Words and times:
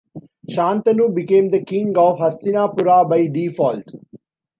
Shantanu 0.49 1.13
became 1.13 1.51
the 1.51 1.63
king 1.63 1.95
of 1.95 2.17
Hastinapura 2.17 3.07
by 3.07 3.27
default. 3.27 3.83